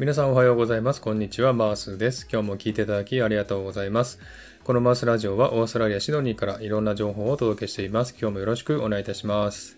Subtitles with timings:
[0.00, 1.02] 皆さんおはようございます。
[1.02, 1.52] こんにちは。
[1.52, 2.26] マースです。
[2.32, 4.18] 今日も聞いていただきありがとうございます。
[4.64, 8.16] このマースラジオはオーストラリア・シドニーからいろんな情報をお届けしています。
[8.18, 9.76] 今日もよろしくお願いいたします。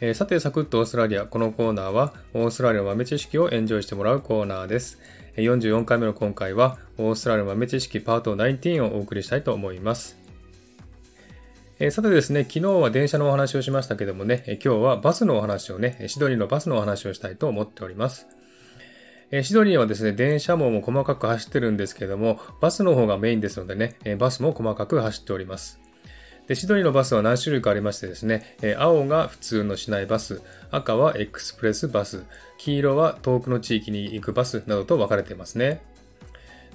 [0.00, 1.24] えー、さて、サクッとオーストラリア。
[1.24, 5.00] このコーナーはオーストラリアの豆知識をエンジョイしてもらうコーナーです。
[5.34, 10.16] 44回目の今回はオーストラリアの豆知識パート19をお送りしたいと思います。
[11.80, 18.37] え、さてですね、昨日は電車のお話をしましたけどもね、今日はバスのお話をね、シドニーのバスのお話をしたいと思っております。
[19.30, 25.80] えシドニーはですね、電車網も細かく走ってるんですけども、バスの方がメインですのでね、えバスも細かく走っております。
[26.46, 32.24] で、シドニーのバスは何種類かありましてですね、え青が普通の市内バス、赤はエクスプレスバス、
[32.56, 35.82] 黄色は遠くの地域に行くバスなどと分かれていますね。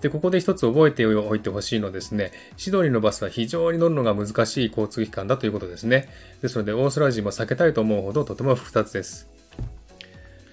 [0.02, 6.08] で、ここで一つ覚えておいてほしいのですね、シドニーのバスは非常に乗るのが難しい交通機関だということですね。
[6.44, 9.43] ですので、オーストラリア人も避けたいと思うほどとても複雑です。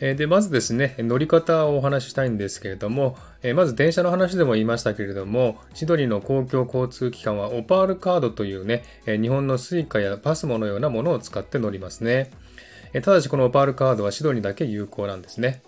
[0.01, 3.19] で、まずですね、乗り方をお話ししたいんですけれども、
[3.55, 12.31] まず電車の話でも言いましたけれども、シドニーの公共交通機関はオパールカードというね、日本の suica やパスモのようなものを使って乗りますね。
[13.03, 15.63] ただしこのオパールカードはシドニーだけ有効なんですね。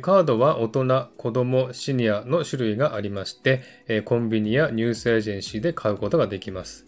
[0.00, 6.86] カードは大人、子供、シニアの種類がありまして、コンビニやニュースエージェンシーで買うことができます。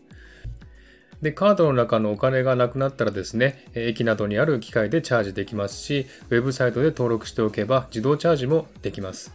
[1.22, 9.32] で、カードの中のお金がなくなったらですね、駅などにある機械でチャージできますし、ウェブサイトで登録しておけば自動チャージもできます。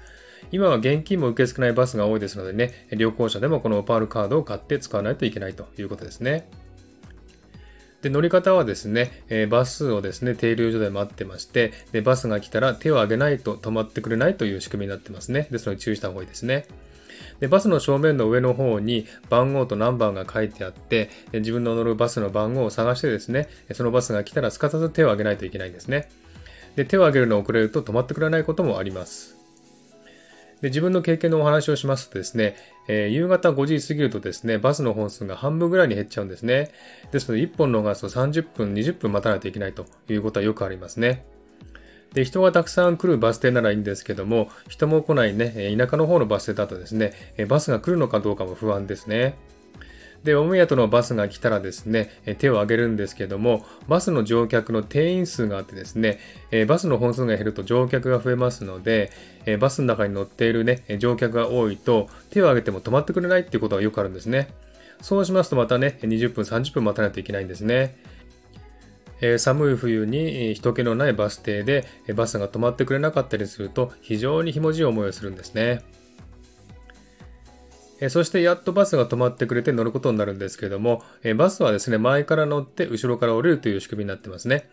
[0.52, 6.48] 今は現金も受け付けないバスが多いですのでね、旅行者でもこのオパールカードを買って使わないといけないということですね。
[8.02, 15.48] で、乗り方はですね、えバスをですね、停留所で待ってまして、で、バスが来たら手を挙げないと止まってくれないという仕組みになってますね。
[15.52, 16.66] ですので注意した方がいいですね。
[17.40, 26.10] で、バスの正面の上の方に番号とナンバーが書いてあって、自分の乗るバスの番号を探してですね、そのバスが来たらすかさず手を挙げないといけないんですね。
[26.76, 29.44] で、手を挙げるのを遅れると止まってくれないこともあります。
[30.64, 32.56] で自分の経験のお話をしますとですね、
[32.88, 36.72] えー、夕方5時過ぎるとですね、バスの本数が半分ぐらいに減っちゃうんですね。
[37.12, 41.26] ですので、1本逃すと30分、20分待たないといけないということはよくありますね。
[42.14, 47.14] で、人がたくさん来るバス停ならいいんですけども、人も来ないね、田舎の方のバス停だとですね、
[47.48, 49.36] バスが来るのかどうかも不安ですね。
[50.24, 56.20] で、お目当てのバスが来たらですね、手を挙げるんですけども、バスの乗客の定員数があってですね、
[56.66, 59.12] バスの本数が減ると乗客が増えますので、
[59.60, 64.48] バスの中に乗っているね、乗客が多いと、手を挙げても止まってくれないっていうことがよくあるんですね。
[65.02, 67.98] そうしますとまたね、20分、30分待たないといけないんですね。
[69.26, 75.82] え寒い冬に人気のないバス停でバスが止まってくれなかったりすると非常にひもじい思いをするんですね。
[78.02, 84.70] えそしてやっとバスが止まってくれて乗ることになるんですけれども、えバスはですね、前から乗って後ろから降りるという仕組みになってますね。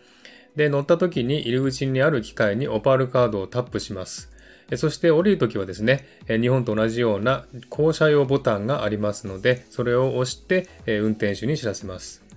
[0.57, 4.29] で、乗った時に入り口にある機械にオパールカードをタップします。
[4.75, 12.30] そして降りるときはですね、日本と同じような降車用ボタンがありますので、それを押して運転手に知らせます。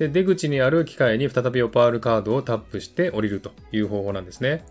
[0.00, 4.64] で、出口にある機械に再びオパールカードをタップして降りるという方法なんですね。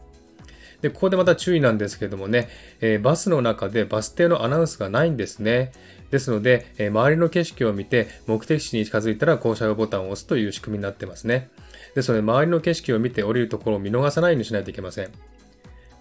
[0.82, 2.50] で、ここでまた注意なんですけどもね、
[2.82, 5.72] えー、バスの中でバス停のアナウンスがないんですね。
[6.10, 11.52] ですので、えー、周りの景色を見て目的地に近づいたら降車用ボタンを押すという仕組みになってますね。
[11.94, 15.10] ですので、周りの景色を見て降りるところを見逃さないようにしないといけません。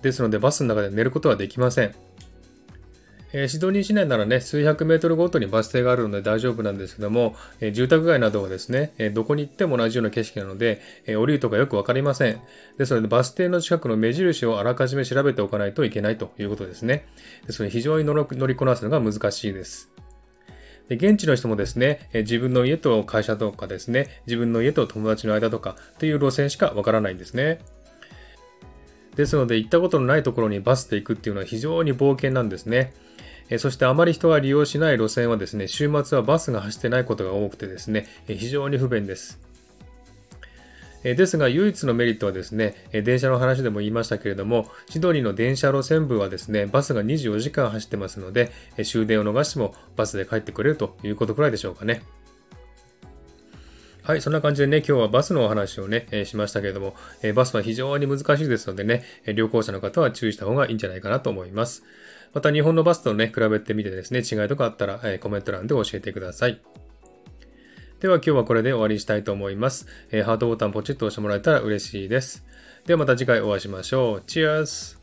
[0.00, 2.07] ですので、バスの中で寝ることはできません。
[3.32, 12.40] えー、シドニー市内ならね、数百メートルごとにバス停があるので大丈夫なんですけども、えー、住宅街などはですね、えー、どこに行っても同じような景色なので、え降りるとかよくわかりません。
[12.78, 17.06] ですので、バス停の近くの目印をあらかじめ調べておかないといけないということですね。
[17.46, 19.90] ですので、非常に乗りこなすのが難しいです。
[20.88, 27.60] で現地の人もですね、自分の家と会社とかですね、自分の家と友達の間とかという路線しかわからないんですね。
[29.18, 32.94] ですので、行ったことのないところにバスで行くっていうのは非常に冒険なんですね。
[33.58, 39.40] そしてあまり人が利用しない路線はですね、週末はバスが走ってないことが多くてですね、非常に不便です。
[41.02, 48.52] ですが、唯一のメリットはですね、電車の話でも言いましたけれども、シドニーの電車路線部はですね、バスが24時間走ってますので、
[48.84, 52.02] 終電を逃してもバスで帰ってくれるということくらいでしょうかね。
[54.08, 61.82] はい、そんな感じでね、今日はバスのお話をね、えー、しましたけれども、えー、バスは非常に難しいですのでね、旅行者の方は注意した方がいいんじゃないかなと思います。
[62.32, 66.58] また日本のバスとね、比べてみてですね、違いとかあったら、えー、コメント欄で教えてください。
[68.00, 69.86] では今日はこれで終わりにしたいと思います。
[70.10, 72.46] え、ハートボタンポチッと押してもらえたら嬉しいです。
[72.86, 74.22] ではまた次回お会いしましょう。
[74.26, 74.97] チアーズ